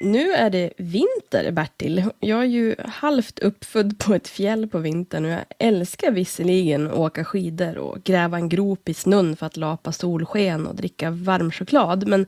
[0.00, 2.04] Nu är det vinter, Bertil.
[2.20, 6.92] Jag är ju halvt uppfödd på ett fjäll på vintern och jag älskar visserligen att
[6.92, 11.50] åka skidor och gräva en grop i snön för att lapa solsken och dricka varm
[11.50, 12.06] choklad.
[12.06, 12.26] Men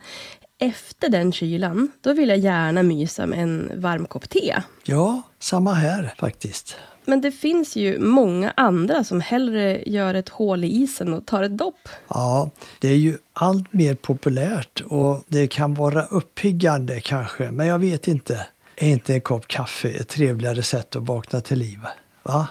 [0.58, 4.56] efter den kylan, då vill jag gärna mysa med en varm kopp te.
[4.84, 6.76] Ja, samma här faktiskt.
[7.10, 11.42] Men det finns ju många andra som hellre gör ett hål i isen och tar
[11.42, 11.88] ett dopp.
[12.08, 17.78] Ja, det är ju allt mer populärt och det kan vara uppiggande kanske, men jag
[17.78, 18.46] vet inte.
[18.76, 21.78] Är inte en kopp kaffe ett trevligare sätt att vakna till liv?
[22.22, 22.48] Va?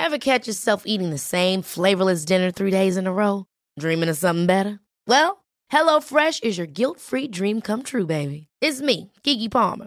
[0.00, 3.44] Have catch yourself eating the same flavorless dinner three days in a row?
[3.80, 4.78] Dreaming of something better?
[5.06, 5.30] Well,
[5.72, 8.46] hello fresh is your guilt free dream come true baby.
[8.64, 9.86] It's me, Gigi Palmer.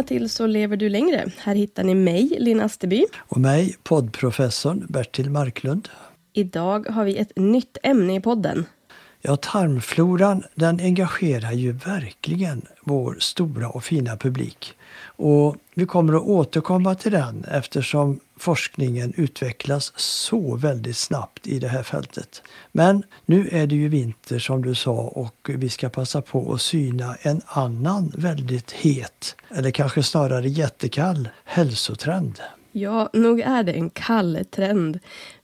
[0.00, 1.26] Välkomna till Så lever du längre.
[1.38, 3.04] Här hittar ni mig, Linn Asterby.
[3.18, 5.88] Och mig, poddprofessorn Bertil Marklund.
[6.32, 8.66] Idag har vi ett nytt ämne i podden.
[9.22, 14.74] Ja, tarmfloran den engagerar ju verkligen vår stora och fina publik.
[15.02, 21.68] Och vi kommer att återkomma till den eftersom forskningen utvecklas så väldigt snabbt i det
[21.68, 22.42] här fältet.
[22.72, 26.60] Men nu är det ju vinter som du sa och vi ska passa på att
[26.60, 32.40] syna en annan väldigt het, eller kanske snarare jättekall, hälsotrend.
[32.72, 34.98] Ja, nog är det en kall trend.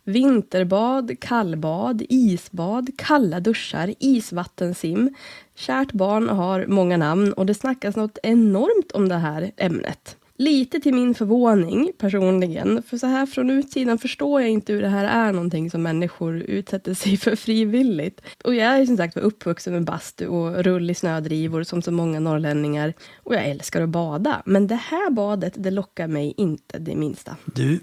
[0.08, 5.14] Vinterbad, kallbad, isbad, kalla duschar, isvattensim.
[5.54, 10.16] Kärt barn har många namn och det snackas något enormt om det här ämnet.
[10.38, 14.88] Lite till min förvåning personligen, för så här från utsidan förstår jag inte hur det
[14.88, 18.20] här är någonting som människor utsätter sig för frivilligt.
[18.44, 22.20] Och jag är som sagt uppvuxen med bastu och rull i snödrivor som så många
[22.20, 22.94] norrlänningar.
[23.16, 24.42] Och jag älskar att bada.
[24.47, 27.36] Men det här badet, det lockar mig inte det minsta.
[27.44, 27.80] Du,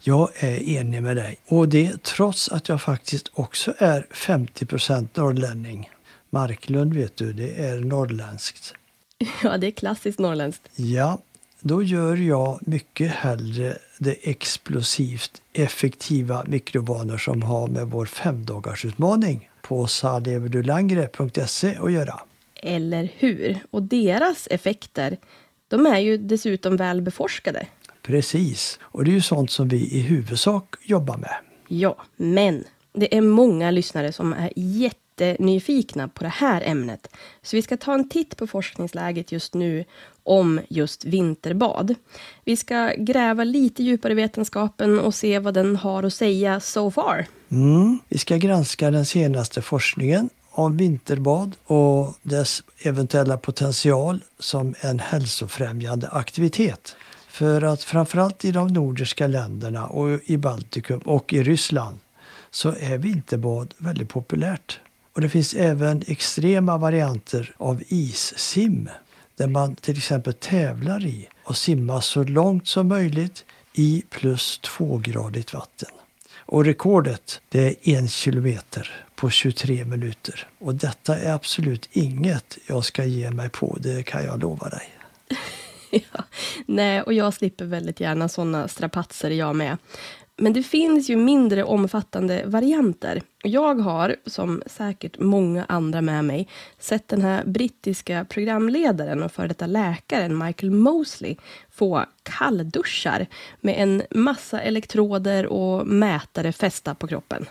[0.00, 1.36] jag är enig med dig.
[1.48, 5.90] Och det trots att jag faktiskt också är 50% norrlänning.
[6.30, 8.74] Marklund vet du, det är norrländskt.
[9.42, 10.62] Ja, det är klassiskt norrländskt.
[10.76, 11.18] Ja,
[11.66, 19.86] då gör jag mycket hellre det explosivt effektiva mikrovanor som har med vår femdagarsutmaning på
[19.86, 22.20] saleverdulangre.se att göra.
[22.54, 23.58] Eller hur?
[23.70, 25.16] Och deras effekter,
[25.68, 27.66] de är ju dessutom väl beforskade.
[28.02, 31.34] Precis, och det är ju sånt som vi i huvudsak jobbar med.
[31.68, 37.08] Ja, men det är många lyssnare som är jätte jättenyfikna på det här ämnet.
[37.42, 39.84] Så vi ska ta en titt på forskningsläget just nu
[40.22, 41.94] om just vinterbad.
[42.44, 46.90] Vi ska gräva lite djupare i vetenskapen och se vad den har att säga so
[46.90, 47.26] far.
[47.50, 54.98] Mm, vi ska granska den senaste forskningen om vinterbad och dess eventuella potential som en
[54.98, 56.96] hälsofrämjande aktivitet.
[57.28, 61.98] För att framförallt i de nordiska länderna och i Baltikum och i Ryssland
[62.50, 64.80] så är vinterbad väldigt populärt.
[65.14, 68.88] Och det finns även extrema varianter av issim
[69.36, 75.52] där man till exempel tävlar i och simma så långt som möjligt i plus tvågradigt
[75.52, 75.88] vatten.
[76.46, 80.48] Och rekordet det är en kilometer på 23 minuter.
[80.58, 84.90] Och detta är absolut inget jag ska ge mig på, det kan jag lova dig.
[85.90, 86.24] ja.
[86.66, 89.76] Nej, och jag slipper väldigt gärna såna strapatser jag med.
[90.36, 93.22] Men det finns ju mindre omfattande varianter.
[93.42, 96.48] Jag har, som säkert många andra med mig,
[96.78, 101.36] sett den här brittiska programledaren och före detta läkaren Michael Mosley
[101.70, 103.26] få kallduschar
[103.60, 107.46] med en massa elektroder och mätare fästa på kroppen.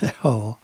[0.22, 0.58] Ja,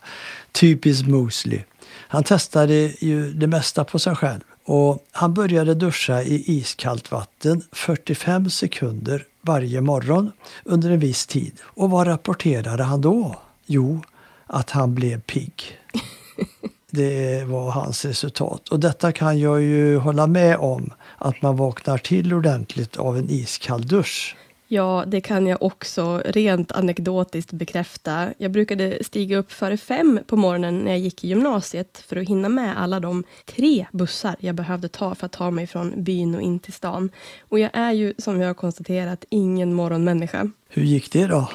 [0.51, 1.61] typiskt Mosley.
[2.07, 4.41] Han testade ju det mesta på sig själv.
[4.65, 10.31] Och han började duscha i iskallt vatten 45 sekunder varje morgon
[10.63, 11.59] under en viss tid.
[11.63, 13.35] Och vad rapporterade han då?
[13.65, 14.01] Jo,
[14.47, 15.79] att han blev pigg.
[16.91, 18.69] Det var hans resultat.
[18.69, 23.29] Och detta kan jag ju hålla med om, att man vaknar till ordentligt av en
[23.29, 24.35] iskall dusch.
[24.73, 28.33] Ja, det kan jag också rent anekdotiskt bekräfta.
[28.37, 32.29] Jag brukade stiga upp före fem på morgonen när jag gick i gymnasiet för att
[32.29, 36.35] hinna med alla de tre bussar jag behövde ta för att ta mig från byn
[36.35, 37.09] och in till stan.
[37.49, 40.51] Och jag är ju, som vi har konstaterat, ingen morgonmänniska.
[40.69, 41.49] Hur gick det då?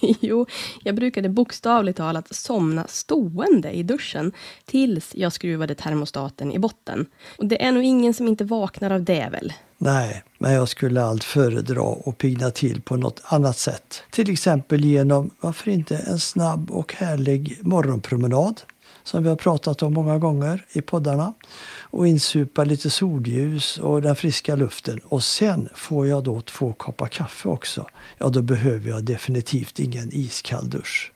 [0.20, 0.46] jo,
[0.82, 4.32] jag brukade bokstavligt talat somna stående i duschen
[4.64, 7.06] tills jag skruvade termostaten i botten.
[7.38, 9.52] Och det är nog ingen som inte vaknar av det väl?
[9.78, 14.02] Nej, men jag skulle allt föredra att pigna till på något annat sätt.
[14.10, 18.60] Till exempel genom, varför inte, en snabb och härlig morgonpromenad
[19.04, 21.34] som vi har pratat om många gånger i poddarna.
[21.80, 25.00] Och insupa lite solljus och den friska luften.
[25.04, 27.86] Och sen får jag då två koppar kaffe också.
[28.18, 31.11] Ja, då behöver jag definitivt ingen iskall dusch.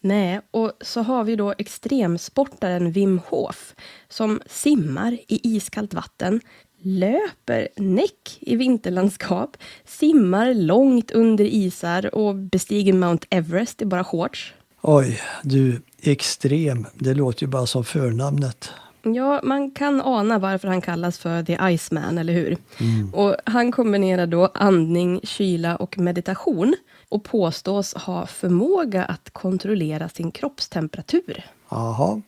[0.00, 3.74] Nej, och så har vi då extremsportaren Wim Hof
[4.08, 6.40] som simmar i iskallt vatten,
[6.82, 14.54] löper näck i vinterlandskap, simmar långt under isar och bestiger Mount Everest i bara shorts.
[14.82, 16.86] Oj, du, extrem.
[16.94, 18.70] Det låter ju bara som förnamnet.
[19.02, 22.56] Ja, man kan ana varför han kallas för The Iceman, eller hur?
[22.80, 23.14] Mm.
[23.14, 26.74] Och han kombinerar då andning, kyla och meditation
[27.08, 31.44] och påstås ha förmåga att kontrollera sin kroppstemperatur.
[31.68, 32.22] Jaha.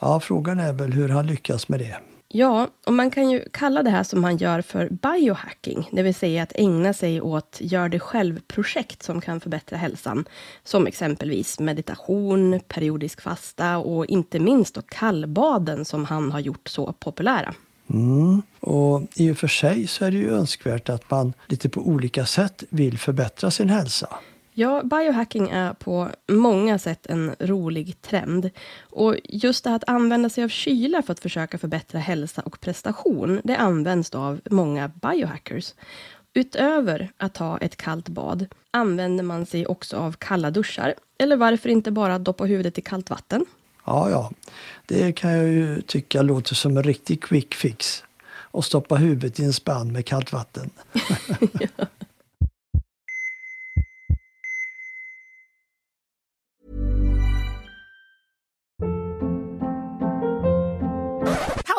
[0.00, 1.96] Ja, frågan är väl hur han lyckas med det.
[2.32, 6.14] Ja, och man kan ju kalla det här som han gör för biohacking, det vill
[6.14, 10.24] säga att ägna sig åt gör det själv-projekt som kan förbättra hälsan.
[10.64, 16.92] Som exempelvis meditation, periodisk fasta och inte minst då kallbaden som han har gjort så
[16.92, 17.54] populära.
[17.90, 18.42] Mm.
[18.60, 22.26] Och I och för sig så är det ju önskvärt att man lite på olika
[22.26, 24.08] sätt vill förbättra sin hälsa.
[24.52, 28.50] Ja, biohacking är på många sätt en rolig trend.
[28.82, 32.60] Och just det här att använda sig av kyla för att försöka förbättra hälsa och
[32.60, 35.74] prestation, det används då av många biohackers.
[36.34, 40.94] Utöver att ta ett kallt bad använder man sig också av kalla duschar.
[41.18, 43.46] Eller varför inte bara doppa huvudet i kallt vatten?
[43.84, 44.30] Ja, ja.
[44.86, 48.04] Det kan jag ju tycka låter som en riktig quick fix.
[48.52, 50.70] Och stoppa huvudet i en spann med kallt vatten.
[51.76, 51.86] ja.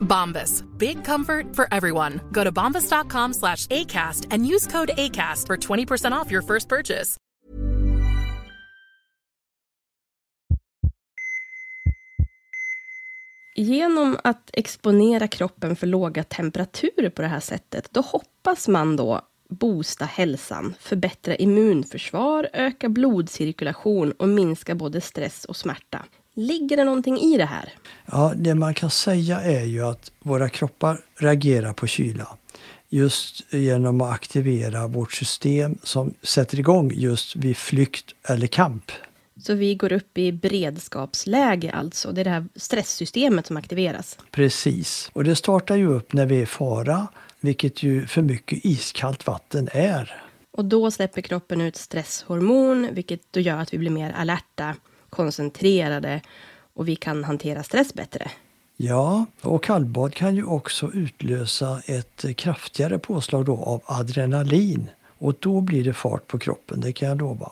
[0.00, 0.64] Bombas.
[0.78, 2.20] Big comfort for everyone.
[2.32, 7.16] Go to bombas.com slash ACAST and use code ACAST for 20% off your first purchase.
[13.58, 19.20] Genom att exponera kroppen för låga temperaturer på det här sättet, då hoppas man då
[19.48, 26.04] boosta hälsan, förbättra immunförsvar, öka blodcirkulation och minska både stress och smärta.
[26.34, 27.72] Ligger det någonting i det här?
[28.06, 32.36] Ja, det man kan säga är ju att våra kroppar reagerar på kyla
[32.88, 38.92] just genom att aktivera vårt system som sätter igång just vid flykt eller kamp.
[39.42, 42.12] Så vi går upp i beredskapsläge alltså?
[42.12, 44.18] Det är det här stresssystemet som aktiveras?
[44.30, 45.10] Precis.
[45.12, 47.06] Och det startar ju upp när vi är i fara,
[47.46, 50.22] vilket ju för mycket iskallt vatten är.
[50.50, 54.74] Och då släpper kroppen ut stresshormon, vilket då gör att vi blir mer alerta,
[55.10, 56.20] koncentrerade
[56.74, 58.30] och vi kan hantera stress bättre.
[58.76, 64.90] Ja, och kallbad kan ju också utlösa ett kraftigare påslag då av adrenalin.
[65.18, 67.50] Och då blir det fart på kroppen, det kan jag lova.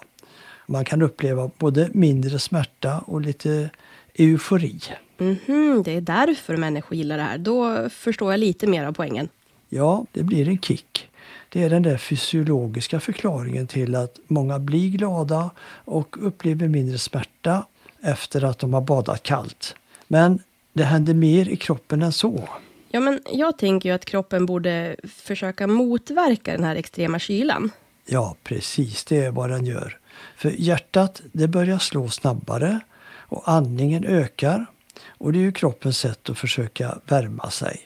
[0.67, 3.71] Man kan uppleva både mindre smärta och lite
[4.15, 4.81] eufori.
[5.19, 7.39] Mm -hmm, det är därför människor gillar det här.
[7.39, 9.29] Då förstår jag lite mer av poängen.
[9.75, 11.09] Ja, det blir en kick.
[11.49, 15.51] Det är den där fysiologiska förklaringen till att många blir glada
[15.85, 17.67] och upplever mindre smärta
[18.03, 19.75] efter att de har badat kallt.
[20.09, 22.49] Men det händer mer i kroppen än så.
[22.89, 27.71] Ja, men jag tänker ju att kroppen borde försöka motverka den här extrema kylan.
[28.07, 29.05] Ja, precis.
[29.05, 29.99] Det är vad den gör.
[30.37, 32.81] För hjärtat det börjar slå snabbare
[33.17, 34.67] och andningen ökar.
[35.09, 37.81] Och det är ju kroppens sätt att försöka värma sig.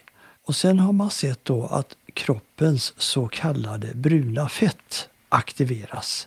[0.48, 6.26] Och sen har man sett då att kroppens så kallade bruna fett aktiveras.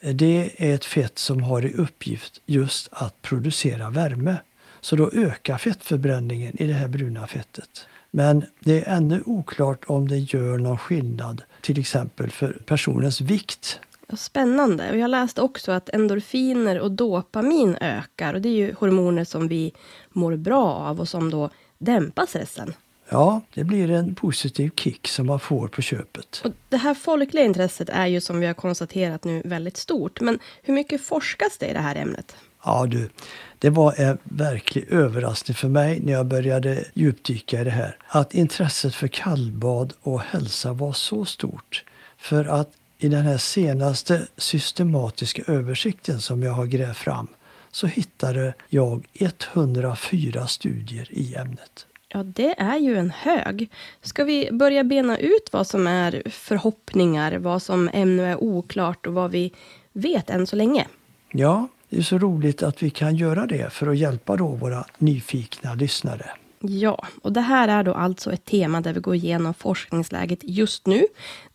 [0.00, 4.36] Det är ett fett som har i uppgift just att producera värme.
[4.80, 7.86] Så då ökar fettförbränningen i det här bruna fettet.
[8.10, 13.80] Men det är ännu oklart om det gör någon skillnad till exempel för personens vikt.
[14.16, 14.96] Spännande.
[14.96, 18.34] Jag läste också att endorfiner och dopamin ökar.
[18.34, 19.72] Och det är ju hormoner som vi
[20.10, 22.74] mår bra av och som då dämpar stressen.
[23.12, 26.40] Ja, det blir en positiv kick som man får på köpet.
[26.44, 30.20] Och det här folkliga intresset är ju som vi har konstaterat nu väldigt stort.
[30.20, 32.36] Men hur mycket forskas det i det här ämnet?
[32.64, 33.10] Ja du,
[33.58, 37.96] det var en verklig överraskning för mig när jag började djupdyka i det här.
[38.08, 41.84] Att intresset för kallbad och hälsa var så stort.
[42.18, 47.26] För att i den här senaste systematiska översikten som jag har grävt fram
[47.72, 51.86] så hittade jag 104 studier i ämnet.
[52.12, 53.70] Ja, det är ju en hög.
[54.02, 59.14] Ska vi börja bena ut vad som är förhoppningar, vad som ännu är oklart och
[59.14, 59.52] vad vi
[59.92, 60.86] vet än så länge?
[61.32, 64.84] Ja, det är så roligt att vi kan göra det för att hjälpa då våra
[64.98, 66.30] nyfikna lyssnare.
[66.60, 70.86] Ja, och det här är då alltså ett tema där vi går igenom forskningsläget just
[70.86, 71.06] nu.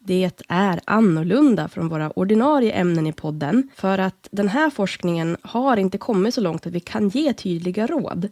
[0.08, 5.78] Det är annorlunda från våra ordinarie ämnen i podden, för att den här forskningen har
[5.78, 8.30] inte kommit så långt att vi kan ge tydliga råd.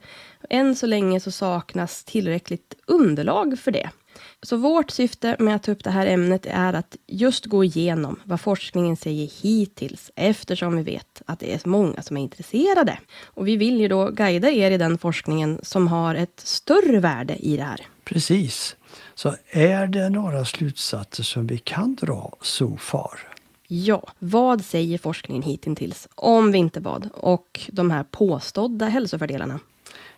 [0.49, 3.89] Än så länge så saknas tillräckligt underlag för det.
[4.41, 8.19] Så vårt syfte med att ta upp det här ämnet är att just gå igenom
[8.23, 12.97] vad forskningen säger hittills, eftersom vi vet att det är många som är intresserade.
[13.23, 17.35] Och vi vill ju då guida er i den forskningen som har ett större värde
[17.35, 17.81] i det här.
[18.03, 18.75] Precis.
[19.15, 23.19] Så är det några slutsatser som vi kan dra so far?
[23.67, 29.59] Ja, vad säger forskningen hittills om vinterbad och de här påstådda hälsofördelarna?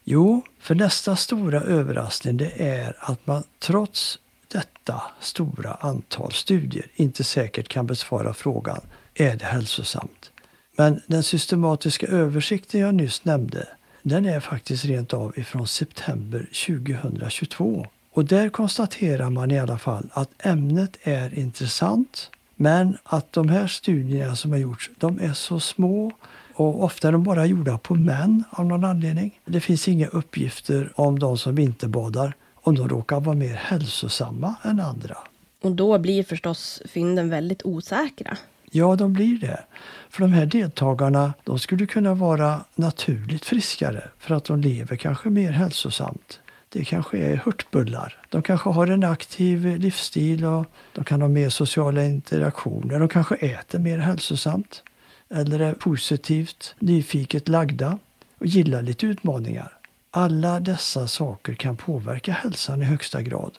[0.04, 7.24] Jo, för nästa stora överraskning det är att man trots detta stora antal studier inte
[7.24, 8.82] säkert kan besvara frågan
[9.14, 10.32] är det hälsosamt?
[10.78, 13.68] Men den systematiska översikten jag nyss nämnde
[14.02, 17.88] den är faktiskt rent av ifrån september 2022.
[18.16, 23.68] Och där konstaterar man i alla fall att ämnet är intressant men att de här
[23.68, 26.12] studierna som har gjorts de är så små
[26.54, 29.40] och ofta är de bara gjorda på män av någon anledning.
[29.46, 34.80] Det finns inga uppgifter om de som vinterbadar om de råkar vara mer hälsosamma än
[34.80, 35.18] andra.
[35.64, 38.38] Och då blir förstås fynden väldigt osäkra.
[38.72, 39.64] Ja, de blir det.
[40.10, 45.30] För de här deltagarna de skulle kunna vara naturligt friskare för att de lever kanske
[45.30, 46.40] mer hälsosamt.
[46.70, 48.18] Det kanske är hurtbullar.
[48.30, 53.00] De kanske har en aktiv livsstil och de kan ha mer sociala interaktioner.
[53.00, 54.84] De kanske äter mer hälsosamt
[55.30, 58.00] eller är positivt nyfiket lagda
[58.38, 59.72] och gillar lite utmaningar.
[60.12, 63.52] Alla dessa saker kan påverka hälsan i högsta grad.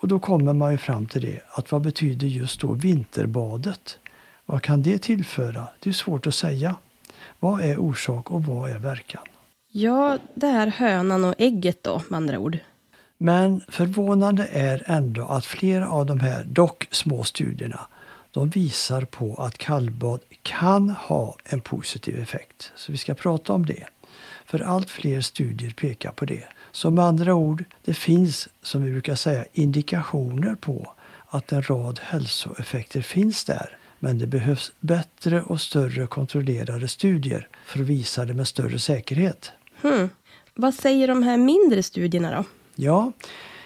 [0.00, 3.98] Och då kommer man ju fram till det, att vad betyder just då vinterbadet?
[4.46, 5.66] Vad kan det tillföra?
[5.80, 6.76] Det är svårt att säga.
[7.40, 9.22] Vad är orsak och vad är verkan?
[9.72, 12.58] Ja, det är hönan och ägget då, med andra ord.
[13.18, 17.80] Men förvånande är ändå att flera av de här, dock små studierna,
[18.30, 22.72] de visar på att kallbad kan ha en positiv effekt.
[22.76, 23.84] Så vi ska prata om det.
[24.46, 26.44] För allt fler studier pekar på det.
[26.72, 30.92] Så med andra ord, det finns, som vi brukar säga, indikationer på
[31.28, 33.76] att en rad hälsoeffekter finns där.
[33.98, 39.52] Men det behövs bättre och större kontrollerade studier för att visa det med större säkerhet.
[39.82, 40.08] Hmm.
[40.54, 42.44] Vad säger de här mindre studierna då?
[42.74, 43.12] Ja,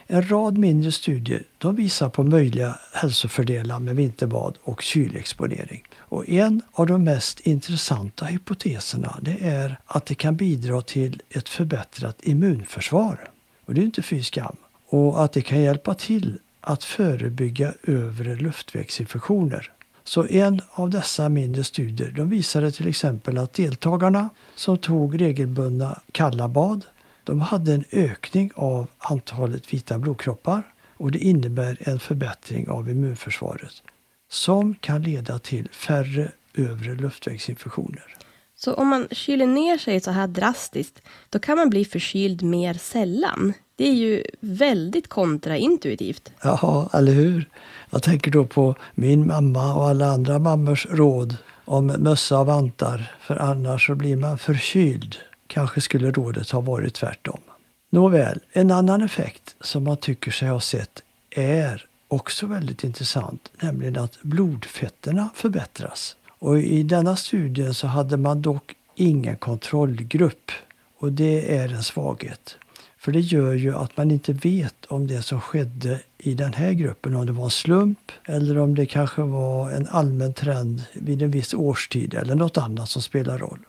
[0.07, 5.85] en rad mindre studier de visar på möjliga hälsofördelar med vinterbad och kylexponering.
[5.97, 11.49] Och en av de mest intressanta hypoteserna det är att det kan bidra till ett
[11.49, 13.31] förbättrat immunförsvar.
[13.67, 14.57] Och det är inte fy skam.
[14.89, 19.71] Och att det kan hjälpa till att förebygga övre luftvägsinfektioner.
[20.05, 26.01] Så en av dessa mindre studier de visade till exempel att deltagarna som tog regelbundna
[26.13, 26.85] kalla bad
[27.25, 30.63] de hade en ökning av antalet vita blodkroppar
[30.97, 33.83] och det innebär en förbättring av immunförsvaret
[34.31, 38.17] som kan leda till färre övre luftvägsinfektioner.
[38.65, 42.75] Så om man kyler ner sig så här drastiskt, då kan man bli förkyld mer
[42.75, 43.53] sällan.
[43.77, 46.33] Det är ju väldigt kontraintuitivt.
[46.43, 47.49] Jaha, eller hur?
[47.91, 53.17] Jag tänker då på min mamma och alla andra mammors råd om mössa och vantar,
[53.21, 55.17] för annars så blir man förkyld.
[55.47, 57.41] Kanske skulle rådet ha varit tvärtom.
[57.91, 63.99] Nåväl, en annan effekt som man tycker sig ha sett är också väldigt intressant, nämligen
[63.99, 66.17] att blodfetterna förbättras.
[66.45, 70.51] Och I denna studien så hade man dock ingen kontrollgrupp
[70.99, 72.57] och det är en svaghet.
[72.99, 76.73] För det gör ju att man inte vet om det som skedde i den här
[76.73, 81.23] gruppen, om det var en slump eller om det kanske var en allmän trend vid
[81.23, 83.61] en viss årstid eller något annat som spelar roll.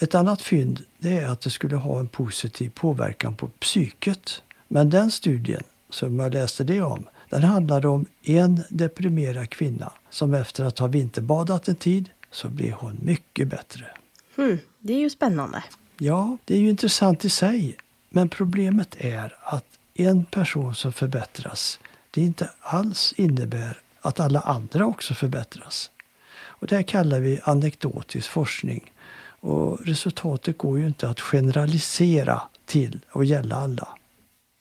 [0.00, 4.42] Ett annat fynd det är att det skulle ha en positiv påverkan på psyket.
[4.68, 10.34] Men den studien som jag läste det om, den handlade om en deprimerad kvinna som
[10.34, 13.86] efter att ha vinterbadat en tid så blev hon mycket bättre.
[14.36, 15.64] Hmm, det är ju spännande.
[15.98, 17.76] Ja, det är ju intressant i sig.
[18.10, 21.78] Men problemet är att en person som förbättras,
[22.10, 25.90] det inte alls innebär att alla andra också förbättras.
[26.36, 28.92] Och det här kallar vi anekdotisk forskning.
[29.40, 33.88] Och resultatet går ju inte att generalisera till att gälla alla.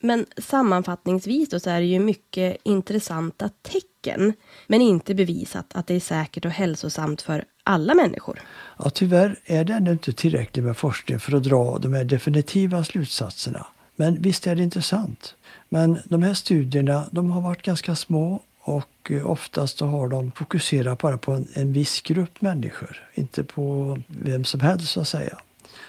[0.02, 4.34] Men sammanfattningsvis så är det ju mycket intressanta tecken,
[4.68, 8.41] men inte bevisat att det är säkert och hälsosamt för alla människor.
[8.78, 12.84] Ja, tyvärr är det ännu inte tillräckligt med forskning för att dra de här definitiva
[12.84, 13.65] slutsatserna.
[13.95, 15.36] Men visst är det intressant.
[15.69, 20.99] Men de här studierna de har varit ganska små och eh, oftast har de fokuserat
[20.99, 25.38] bara på en, en viss grupp människor, inte på vem som helst så att säga.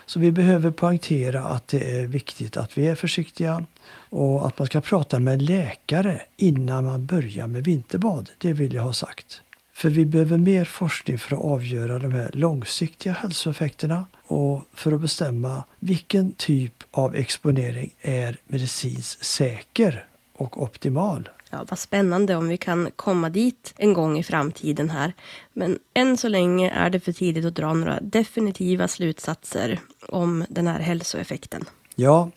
[0.06, 3.64] Så vi behöver poängtera att det är viktigt att vi är försiktiga
[4.10, 8.30] och att man ska prata med läkare innan man börjar med vinterbad.
[8.38, 9.40] Det vill jag ha sagt.
[9.74, 15.00] För vi behöver mer forskning för att avgöra de här långsiktiga hälsoeffekterna och för att
[15.00, 21.28] bestämma vilken typ av exponering är medicinskt säker och optimal.
[21.50, 25.12] Ja, vad spännande om vi kan komma dit en gång i framtiden här.
[25.52, 30.66] Men än så länge är det för tidigt att dra några definitiva slutsatser om den
[30.66, 31.64] här hälsoeffekten.
[31.96, 32.30] Ja,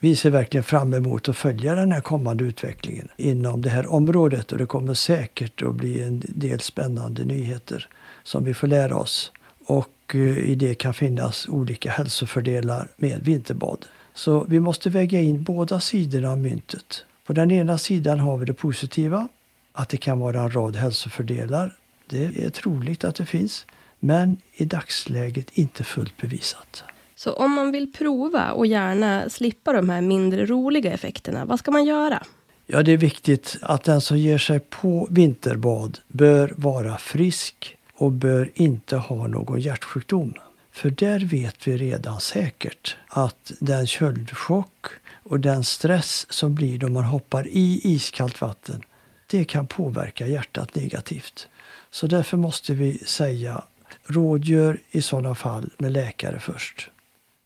[0.00, 4.52] vi ser verkligen fram emot att följa den här kommande utvecklingen inom det här området
[4.52, 7.88] och det kommer säkert att bli en del spännande nyheter
[8.22, 9.32] som vi får lära oss.
[9.66, 13.86] Och eh, i det kan finnas olika hälsofördelar med vinterbad.
[14.14, 17.04] Så vi måste väga in båda sidorna av myntet.
[17.26, 19.28] På den ena sidan har vi det positiva,
[19.72, 21.76] att det kan vara en rad hälsofördelar.
[22.06, 23.66] Det är troligt att det finns,
[24.00, 26.84] men i dagsläget inte fullt bevisat.
[27.22, 31.70] Så om man vill prova och gärna slippa de här mindre roliga effekterna, vad ska
[31.70, 32.22] man göra?
[32.66, 38.12] Ja, det är viktigt att den som ger sig på vinterbad bör vara frisk och
[38.12, 40.34] bör inte ha någon hjärtsjukdom.
[40.72, 44.86] För där vet vi redan säkert att den köldchock
[45.22, 48.82] Och den stress som blir då man hoppar i iskallt vatten,
[49.26, 51.48] det kan påverka hjärtat negativt.
[51.90, 53.64] Så därför måste vi säga
[54.04, 56.90] rådgör i sådana fall med läkare först.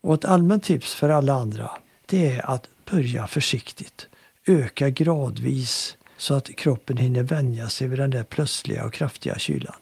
[0.05, 1.71] Och ett allmänt tips för alla andra,
[2.05, 4.07] det är att börja försiktigt.
[4.47, 9.75] Öka gradvis så att kroppen hinner vänja sig vid den där plötsliga och kraftiga kylan.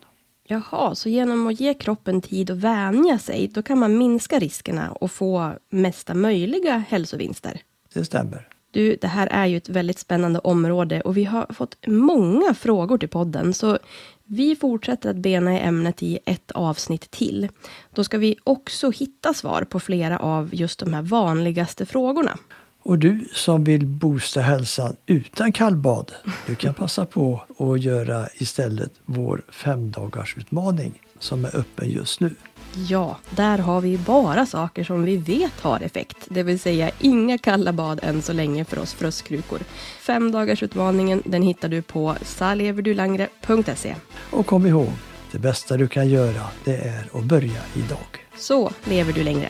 [0.48, 4.92] Jaha, så genom att ge kroppen tid att vänja sig, då kan man minska riskerna
[4.92, 7.62] och få mesta möjliga hälsovinster?
[7.94, 8.48] Det stämmer.
[8.72, 12.98] Du, det här är ju ett väldigt spännande område och vi har fått många frågor
[12.98, 13.80] till podden, så
[14.28, 17.50] vi fortsätter att bena i ämnet i ett avsnitt till.
[17.94, 22.38] Då ska vi också hitta svar på flera av just de här vanligaste frågorna.
[22.86, 26.12] Och du som vill boosta hälsan utan kallbad,
[26.48, 32.36] du kan passa på att göra istället vår femdagarsutmaning som är öppen just nu.
[32.76, 36.18] Ja, där har vi bara saker som vi vet har effekt.
[36.30, 39.60] Det vill säga inga kalla bad än så länge för oss fröskrukor.
[40.00, 43.96] Femdagarsutmaningen den hittar du på saleverdulangre.se.
[44.32, 44.92] Och kom ihåg,
[45.32, 48.28] det bästa du kan göra det är att börja idag.
[48.38, 49.50] Så lever du längre.